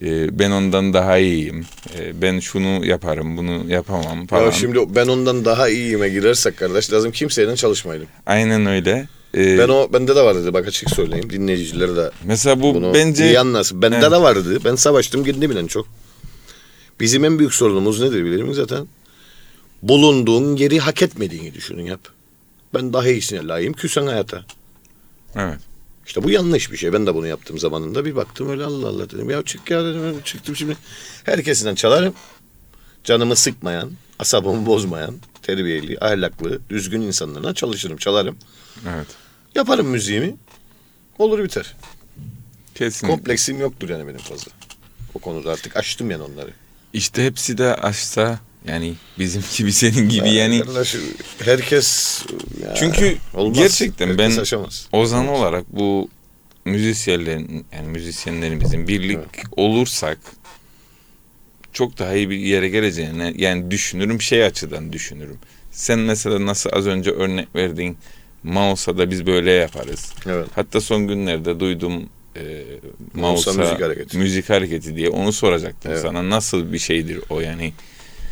[0.04, 1.66] E, ben ondan daha iyiyim.
[2.00, 4.46] E, ben şunu yaparım, bunu yapamam falan.
[4.46, 8.08] Ya şimdi ben ondan daha iyiyime girersek kardeş lazım kimseyle çalışmayalım.
[8.26, 9.08] Aynen öyle.
[9.38, 13.26] E, Ben o bende de vardı bak açık söyleyeyim dinleyicilere de mesela bu bunu bence
[13.26, 13.82] iyi anlasın.
[13.82, 14.12] Bende Evet.
[14.12, 14.60] de vardı.
[14.66, 15.88] Ben savaştım kendimle çok.
[17.00, 18.88] Bizim en büyük sorunumuz nedir bilir misin zaten?
[19.82, 22.00] Bulunduğun yeri hak etmediğini düşünün hep.
[22.74, 24.46] Ben daha iyisine layığım küsen hayata.
[25.36, 25.60] evet.
[26.08, 26.94] İşte bu yanlış bir şey.
[26.94, 28.06] Ben de bunu yaptım zamanında.
[28.06, 29.30] Bir baktım öyle Allah Allah dedim.
[29.30, 30.22] Ya çık ya dedim.
[30.26, 30.78] Çıktım şimdi.
[31.24, 32.14] Herkesinden çalarım.
[33.04, 38.38] Canımı sıkmayan, asabımı bozmayan, terbiyeli, ahlaklı, düzgün insanlarla çalışırım, çalarım.
[38.96, 39.08] Evet.
[39.56, 40.36] Yaparım müziğimi.
[41.20, 41.76] Olur biter.
[42.76, 43.08] Kesin.
[43.08, 44.52] Kompleksim yoktur yani benim fazla.
[45.14, 46.52] O konuda artık aştım yani onları.
[46.94, 50.96] İşte hepsi de aşsa yani bizim gibi senin gibi yani Arkadaş,
[51.46, 52.22] herkes
[52.64, 53.58] ya, Çünkü olmaz.
[53.58, 54.88] gerçekten Herkes ben aşamaz.
[54.92, 56.10] Ozan olarak bu
[56.66, 59.20] müzisyenlerin yani müzisyenlerimizin birlik
[59.58, 60.18] olursak
[61.74, 65.38] çok daha iyi bir yere geleceğini yani düşünürüm şey açıdan düşünürüm.
[65.72, 67.98] Sen mesela nasıl az önce örnek verdiğin
[68.44, 70.14] Mausa da biz böyle yaparız.
[70.26, 70.48] Evet.
[70.56, 72.64] Hatta son günlerde duydum e,
[73.14, 74.18] Mausa Mausa müzik hareketi.
[74.18, 76.02] müzik hareketi diye onu soracaktım Evet.
[76.02, 76.30] sana.
[76.30, 77.74] Nasıl bir şeydir o yani?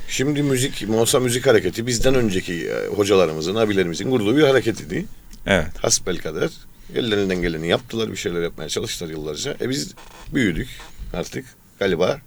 [0.07, 5.05] Şimdi müzik, Mosa Müzik Hareketi bizden önceki e, hocalarımızın, abilerimizin kurduğu bir hareketiydi.
[5.45, 5.67] Evet.
[5.77, 6.49] Hasbelkader
[6.95, 9.55] ellerinden geleni yaptılar, bir şeyler yapmaya çalıştılar yıllarca.
[9.61, 9.93] E biz
[10.33, 10.67] büyüdük
[11.13, 11.45] artık
[11.79, 12.19] galiba.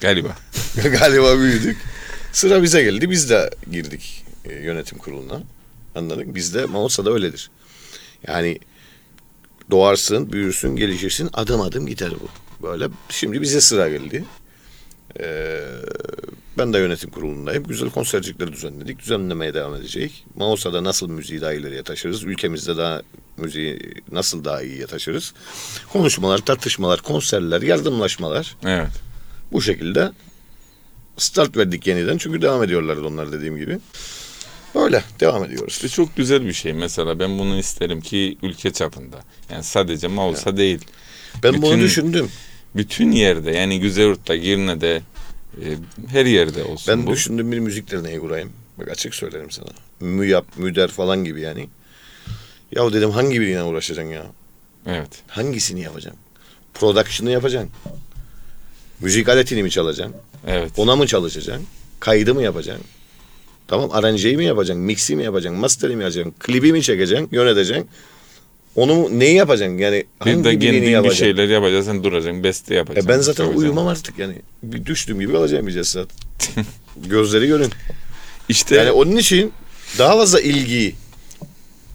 [0.00, 0.36] Galiba.
[1.00, 1.76] galiba büyüdük.
[2.32, 5.42] Sıra bize geldi, biz de girdik e, yönetim kuruluna.
[5.94, 6.34] Anladın?
[6.34, 7.50] Bizde Mausa'da öyledir.
[8.26, 8.58] Yani
[9.70, 12.28] doğarsın, büyürsün, gelişirsin, adım adım gider bu.
[12.66, 14.24] Böyle şimdi bize sıra geldi.
[15.20, 15.60] Ee,
[16.58, 17.64] ben de yönetim kurulundayım.
[17.64, 18.98] Güzel konsercikleri düzenledik.
[18.98, 20.24] Düzenlemeye devam edecek.
[20.34, 22.24] Mausa'da nasıl müziği daha ileriye taşırız?
[22.24, 23.02] Ülkemizde daha
[23.36, 25.34] müziği nasıl daha iyiye taşırız?
[25.92, 28.56] Konuşmalar, tartışmalar, konserler, yardımlaşmalar.
[28.64, 28.88] Evet.
[29.52, 30.12] Bu şekilde
[31.16, 32.18] start verdik yeniden.
[32.18, 33.78] Çünkü devam ediyorlardı onlar dediğim gibi.
[34.74, 35.72] Böyle devam ediyoruz.
[35.72, 39.20] İşte çok güzel bir şey mesela ben bunu isterim ki ülke çapında.
[39.50, 40.80] Yani sadece Mausa değil.
[41.42, 42.30] Ben bunu bütün- düşündüm.
[42.76, 45.02] Bütün yerde yani Güzeyurt'ta, Girne'de
[45.62, 45.66] e,
[46.08, 47.10] her yerde olsun Ben bu.
[47.10, 48.52] düşündüm bir müzik derneği kurayım.
[48.78, 49.68] Bak açık söylerim sana.
[50.00, 51.68] Müyap, müder falan gibi yani.
[52.72, 54.26] Ya dedim hangi biriyle uğraşacaksın ya?
[54.86, 55.22] Evet.
[55.28, 56.20] Hangisini yapacaksın?
[56.74, 57.70] Production'ı yapacaksın.
[59.00, 60.16] Müzik aletini mi çalacaksın?
[60.46, 60.72] Evet.
[60.76, 61.66] Ona mı çalışacaksın?
[62.00, 62.84] Kaydı mı yapacaksın?
[63.70, 64.82] Tamam aranjeyi mi yapacaksın?
[64.84, 65.60] Mixi mi yapacaksın?
[65.60, 66.34] Master'i mi yapacaksın?
[66.40, 67.28] Klibi mi çekeceksin?
[67.32, 67.88] Yöneteceksin?
[68.76, 69.78] Onu mu- neyi yapacaksın?
[69.78, 71.24] Yani Bir hangi de birini kendin bir yapacaksın?
[71.24, 73.08] şeyler yapacaksın, sen duracaksın, beste E yapacaksın.
[73.08, 73.62] ben zaten çalacaksın.
[73.62, 74.34] uyumam artık yani.
[74.62, 76.08] Bir düştüğüm gibi kalacağım bir cesaret.
[77.06, 77.70] Gözleri görün.
[78.48, 79.52] İşte Yani onun için
[79.98, 80.94] daha fazla ilgi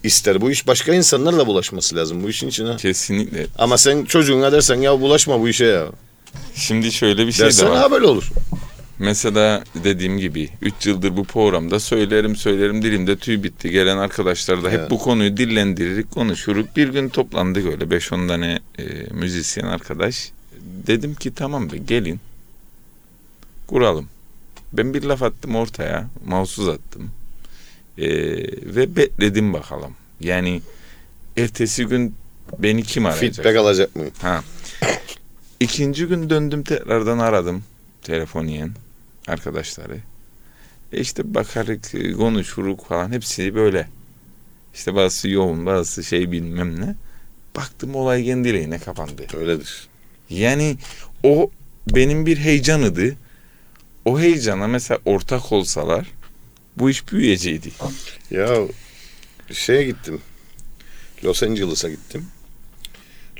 [0.04, 0.42] ister.
[0.42, 2.76] Bu iş başka insanlarla bulaşması lazım bu işin içine.
[2.78, 3.48] kesinlikle.
[3.58, 5.86] Ama sen çocuğuna dersen ya bulaşma bu işe ya.
[6.56, 7.78] Şimdi şöyle bir şey de Dersen var.
[7.78, 8.30] ha böyle olur.
[9.00, 13.70] Mesela dediğim gibi 3 yıldır bu programda söylerim söylerim dilimde tüy bitti.
[13.70, 14.92] Gelen arkadaşlar da hep Evet.
[14.92, 16.66] bu konuyu dillendiririk konuşuruz.
[16.76, 20.32] Bir gün toplandık öyle 5-10 tane e, müzisyen arkadaş.
[20.88, 22.20] Dedim ki tamam be gelin
[23.68, 24.08] kuralım.
[24.74, 26.08] Ben bir laf attım ortaya.
[26.26, 27.12] Mavsuz attım.
[27.98, 28.08] E,
[28.76, 29.94] ve bekledim bakalım.
[30.20, 30.62] Yani
[31.38, 32.16] ertesi gün
[32.60, 33.36] beni kim arayacak?
[33.36, 34.04] Feedback alacak mı?
[34.22, 34.44] Ha.
[35.60, 37.64] İkinci gün döndüm tekrardan aradım
[38.04, 38.72] telefoniyen
[39.28, 39.98] arkadaşları.
[40.94, 43.88] E işte bakarık e, konuşuruk falan hepsi böyle.
[44.74, 46.96] İşte bazısı yoğun bazısı şey bilmem ne.
[47.56, 49.28] Baktım olay kendiliğine kapandı.
[49.38, 49.88] Öyledir.
[50.30, 50.78] Yani
[51.24, 51.52] o
[51.96, 53.16] benim bir heyecanıydı.
[54.06, 56.08] O heyecana mesela ortak olsalar
[56.78, 57.72] bu iş büyüyecekti.
[58.32, 58.48] Ya
[59.52, 60.22] şeye gittim.
[61.24, 62.26] Los Angeles'a gittim.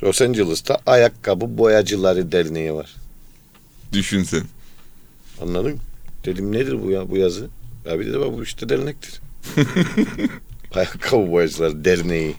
[0.04, 2.96] Los Angeles'ta Ayakkabı Boyacıları Derneği var.
[3.94, 4.44] Düşünsen.
[5.42, 5.80] Anladın?
[6.26, 7.48] Dedim nedir bu ya bu yazı?
[7.92, 9.22] Abi dedi bak bu işte dernektir.
[10.76, 12.36] Ayakkabı Boyacıları Derneği.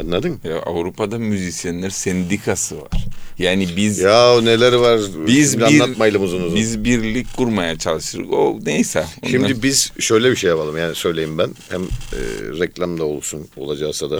[0.00, 0.40] Anladın?
[0.44, 2.90] Ya Avrupa'da müzisyenler sendikası var.
[3.38, 5.00] Yani biz Ya neler var.
[5.26, 6.56] Biz Şimdi bir- anlatmayalım uzun uzun.
[6.56, 8.30] Biz birlik kurmaya çalışırız.
[8.30, 9.04] O neyse.
[9.22, 11.50] Ondan- Şimdi biz şöyle bir şey yapalım yani söyleyeyim ben.
[11.68, 12.18] Hem e,
[12.60, 14.16] reklamda olsun olacaksa da.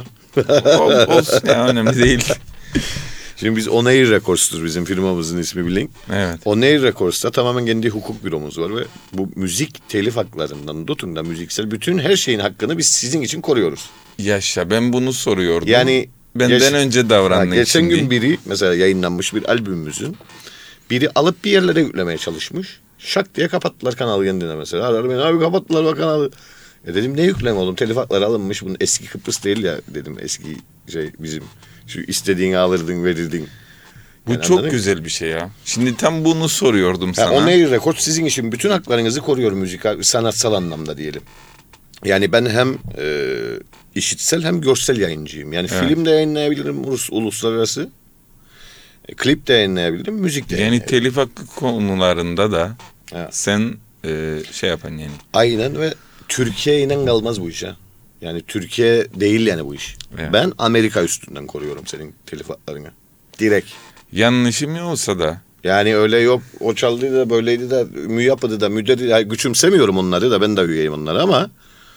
[0.81, 2.25] Ol- olsun ya önemli değil.
[3.43, 5.91] Şimdi biz On Air Records'tur bizim firmamızın ismi bilin.
[6.13, 6.41] Evet.
[6.45, 11.23] On Air Records'ta tamamen kendi hukuk büromuz var ve bu müzik telif haklarından tutun da
[11.23, 13.91] müziksel bütün her şeyin hakkını biz sizin için koruyoruz.
[14.19, 15.69] Yaşa ben bunu soruyordum.
[15.69, 20.17] Yani benden geç- önce Ha, davrandın geçen gün biri mesela yayınlanmış bir albümümüzün
[20.91, 22.81] biri alıp bir yerlere yüklemeye çalışmış.
[22.99, 24.87] Şak diye kapattılar kanalı kendine mesela.
[24.89, 26.31] Arar beni abi kapattılar bak kanalı.
[26.87, 28.63] E dedim ne yükleme oğlum telif hakları alınmış.
[28.63, 30.57] Bunun eski Kıbrıs değil ya dedim eski
[30.93, 31.45] şey bizim
[31.87, 33.49] şu istediğini alırdın verirdin.
[34.27, 35.51] Bu Yani çok güzel bir şey ya.
[35.65, 37.33] Şimdi tam bunu soruyordum Ha, sana.
[37.33, 41.23] On Air Records sizin için bütün haklarınızı koruyor müzikal, sanatsal anlamda diyelim.
[42.05, 43.37] Yani ben hem e,
[43.95, 45.53] işitsel hem görsel yayıncıyım.
[45.53, 45.89] Yani Evet.
[45.89, 47.89] film de yayınlayabilirim ulus, uluslararası.
[49.09, 52.77] E, klip de yayınlayabilirim, müzik de Yani telif hakkı konularında da
[53.15, 53.29] Evet.
[53.37, 55.13] sen e, şey yapan yani.
[55.35, 55.95] Aynen ve
[56.33, 57.73] Türkiye inen kalmaz bu işe.
[58.21, 59.97] Yani Türkiye değil yani bu iş.
[60.19, 60.33] Evet.
[60.33, 62.91] Ben Amerika üstünden koruyorum senin telif haklarını.
[63.39, 63.71] Direkt.
[64.13, 68.69] Yanlışım ya olsa da Yani öyle yok o çaldıydı da böyleydi de mü yapıdı da
[68.69, 71.51] müddet yani güçümsemiyorum onları da ben de üyeyim onlara ama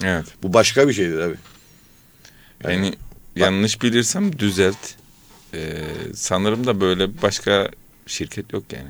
[0.04, 0.26] evet.
[0.43, 1.36] bu başka bir şeydir abi.
[2.63, 2.93] Yani
[3.36, 4.78] yanlış bilirsem düzelt.
[5.54, 7.69] E, sanırım da böyle başka
[8.08, 8.89] şirket yok yani.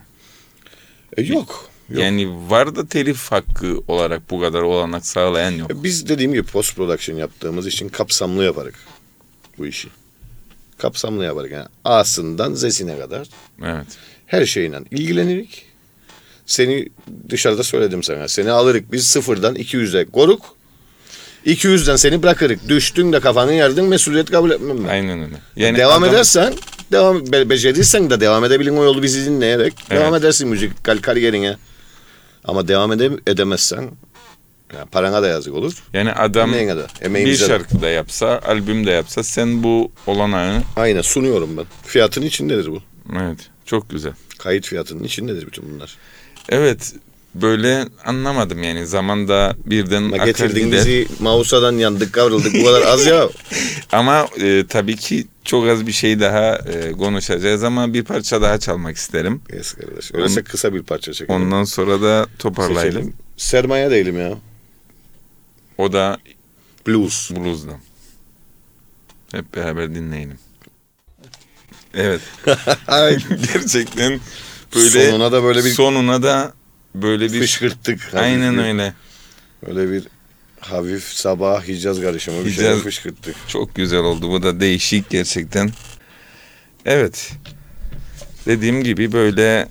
[1.18, 1.70] E, yok.
[1.90, 2.02] Yok.
[2.02, 5.72] Yani var da telif hakkı olarak bu kadar olanak sağlayan yok.
[5.72, 8.74] E, Biz dediğim gibi post production yaptığımız için kapsamlı yaparız
[9.58, 9.88] bu işi.
[10.78, 13.28] Kapsamlı yaparız yani A'sından Z'sine kadar
[13.64, 13.86] Evet.
[14.26, 15.66] her şeyle ilgilenirik.
[16.46, 16.90] Seni
[17.30, 18.28] dışarıda söyledim sana.
[18.28, 20.42] Seni alırık biz sıfırdan 200'e koruk.
[21.46, 22.70] 200'den seni bırakırık.
[22.70, 24.90] Düştün de kafanı yerdin mesuliyet kabul etmem ben.
[24.90, 25.36] Aynen öyle.
[25.56, 26.54] Yani devam adam- edersen,
[26.92, 30.02] devam be, becerirsen de devam edebilin o yolu bizi dinleyerek Evet.
[30.02, 31.58] devam edersin müzikal kariyerine.
[32.48, 33.92] Ama devam ede- edemezsen
[34.74, 35.84] yani parana da yazık olur.
[35.94, 36.86] Yani adam Emeğine de,
[37.26, 41.66] bir şarkı da yapsa, albüm de yapsa sen bu olanağı Aynen sunuyorum ben.
[41.86, 42.82] Fiyatın içindedir bu.
[43.20, 44.14] evet çok güzel.
[44.40, 45.98] Kayıt fiyatının içindedir bütün bunlar.
[46.50, 46.94] Evet
[47.42, 53.30] böyle anlamadım yani zamanda birden Ama akar bizi Mausa'dan yandık kavrıldık bu kadar az ya.
[53.92, 58.60] Ama e, tabii ki çok az bir şey daha e, konuşacağız ama bir parça daha
[58.60, 59.42] çalmak isterim.
[59.54, 60.14] Yes kardeş.
[60.14, 61.42] Öyleyse kısa bir parça çekelim.
[61.42, 62.92] Ondan sonra da toparlayalım.
[62.92, 63.14] Seçelim.
[63.38, 64.38] Sermaye değilim ya.
[65.78, 66.18] O da
[66.88, 67.32] Blues.
[67.32, 67.80] blues'dan.
[69.32, 70.38] Hep beraber dinleyelim.
[71.94, 72.22] Evet.
[73.54, 74.20] Gerçekten
[74.76, 76.54] böyle Sonuna da böyle bir sonuna da
[77.02, 78.12] böyle bir fışkırttık.
[78.14, 78.94] aynen bir- öyle.
[79.68, 80.04] Öyle bir
[80.60, 83.36] Hafif sabah Hicaz karışımı bir şey Hicaz- fışkırttık.
[83.48, 84.30] Çok güzel oldu.
[84.32, 85.72] Bu da değişik gerçekten.
[86.86, 87.32] Evet.
[88.46, 89.68] Dediğim gibi böyle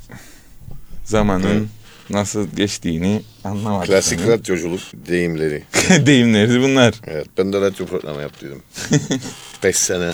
[1.04, 1.68] zamanın Evet.
[2.10, 3.86] nasıl geçtiğini anlamadık.
[3.88, 4.30] Klasik Yani.
[4.30, 5.62] radyoculuk deyimleri.
[6.06, 6.94] Deyimleri bunlar.
[7.06, 8.62] Evet ben de radyo programı yaptıydım.
[9.62, 10.12] Beş sene.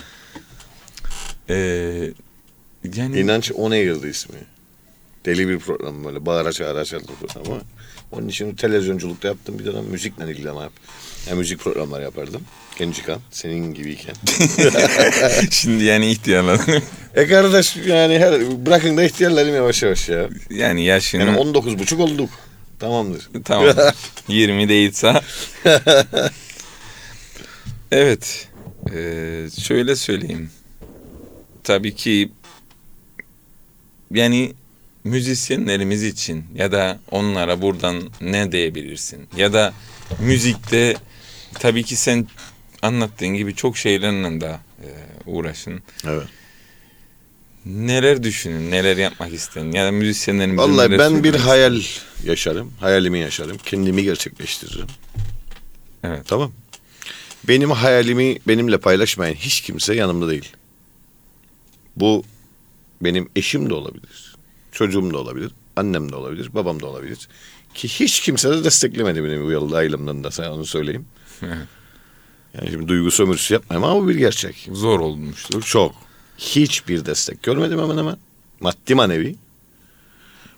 [1.50, 1.56] Ee,
[2.94, 4.36] yani İnanç On Air'dı ismi.
[5.24, 7.62] Deli bir program böyle bağıra çağıra çaldı program ama
[8.12, 10.72] onun için televizyonculukta yaptım bir dönem müzikle ilgilenme yap.
[11.28, 12.42] Yani müzik programları yapardım.
[12.78, 14.14] Gencikan senin gibiyken.
[15.50, 16.82] şimdi yani ihtiyarladım.
[17.14, 20.28] e kardeş yani her, bırakın da ihtiyarlarım yavaş yavaş ya.
[20.50, 22.30] yani yaşını Yani 19 buçuk olduk.
[22.78, 23.28] Tamamdır.
[23.44, 23.74] tamam
[24.28, 25.20] 20 değilse
[27.92, 28.48] evet
[28.94, 30.50] ee, şöyle söyleyeyim
[31.64, 32.32] tabii ki
[34.10, 34.52] yani
[35.04, 39.72] müzisyenlerimiz için ya da onlara buradan ne diyebilirsin ya da
[40.20, 40.96] müzikte
[41.54, 42.26] tabii ki sen
[42.82, 44.88] anlattığın gibi çok şeylerle de e,
[45.26, 45.82] uğraşın.
[46.04, 46.26] Evet.
[47.66, 51.80] Neler düşünün, neler yapmak isteyin ya da müzisyenlerimize Vallahi ben bir hayal
[52.24, 52.72] yaşarım.
[52.80, 53.56] Hayalimi yaşarım.
[53.64, 54.86] Kendimi gerçekleştiririm.
[56.04, 56.22] Evet.
[56.26, 56.52] Tamam.
[57.48, 60.52] Benim hayalimi benimle paylaşmayan hiç kimse yanımda değil.
[61.96, 62.24] Bu
[63.00, 64.29] benim eşim de olabilir.
[64.72, 65.52] Çocuğum da olabilir.
[65.76, 66.50] Annem de olabilir.
[66.54, 67.28] Babam da olabilir.
[67.74, 71.06] Ki hiç kimse de desteklemedi beni bu yolda ayrılımdan da sana onu söyleyeyim.
[72.54, 74.68] Yani şimdi duygu sömürüsü yapmayayım ama bu bir gerçek.
[74.72, 75.62] Zor olmuştur.
[75.62, 75.94] Çok.
[76.38, 78.16] Hiçbir destek görmedim hemen hemen.
[78.60, 79.36] Maddi manevi.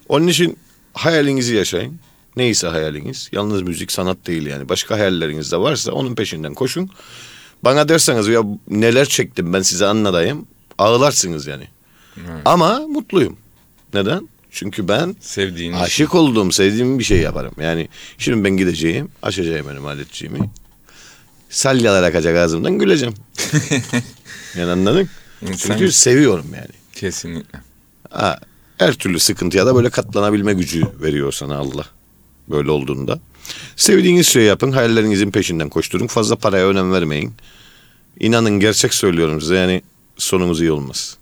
[0.09, 0.59] Onun için
[0.93, 1.99] hayalinizi yaşayın.
[2.37, 3.29] Neyse hayaliniz.
[3.33, 4.69] Yalnız müzik sanat değil yani.
[4.69, 6.91] Başka hayalleriniz de varsa onun peşinden koşun.
[7.65, 10.47] Bana derseniz ya neler çektim ben size anlatayım.
[10.79, 11.69] Ağlarsınız yani.
[12.17, 12.43] Evet.
[12.45, 13.37] Ama mutluyum.
[13.95, 14.29] Neden?
[14.51, 17.55] Çünkü ben Sevdiğin aşık olduğum, sevdiğim bir şey yaparım.
[17.61, 20.51] Yani şimdi ben gideceğim, açacağım benim aletçiğimi.
[21.51, 23.15] Salyalar akacak ağzımdan güleceğim.
[24.57, 25.09] yani anladın?
[25.43, 26.69] İnsan Çünkü seviyorum yani.
[26.93, 27.59] kesinlikle.
[28.11, 28.39] Ha,
[28.79, 31.87] her türlü sıkıntıya da böyle katlanabilme gücü veriyor sana Allah.
[32.49, 33.21] Böyle olduğunda.
[33.77, 34.73] Sevdiğiniz şeyi yapın.
[34.73, 36.07] Hayallerinizin peşinden koşturun.
[36.07, 37.33] Fazla paraya önem vermeyin.
[38.21, 39.83] İnanın gerçek söylüyorum size yani
[40.17, 41.17] sonumuz iyi olmaz.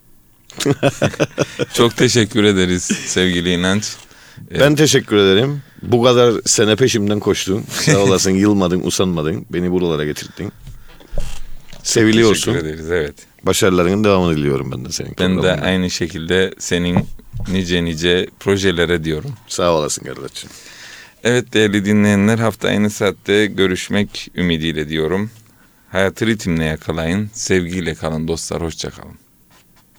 [1.75, 3.97] Çok teşekkür ederiz sevgili İnanç.
[4.59, 5.63] Ben teşekkür ederim.
[5.83, 7.65] Bu kadar sene peşimden koştun.
[7.69, 9.47] Sağ olasın yılmadın, usanmadın.
[9.51, 10.53] Beni buralara getirdin.
[11.83, 12.53] Seviliyorsun.
[12.53, 13.15] Teşekkür ederiz evet.
[13.43, 17.07] Başarılarının devamını diliyorum ben de senin Ben de aynı şekilde senin
[17.49, 19.33] nice nice projelere diyorum.
[19.49, 20.51] Sağ olasın kardeşim.
[21.25, 25.31] Evet değerli dinleyenler hafta aynı saatte görüşmek ümidiyle diyorum.
[25.93, 27.31] Hayatı ritimle yakalayın.
[27.33, 28.63] Sevgiyle kalın dostlar.
[28.63, 29.30] Hoşça kalın.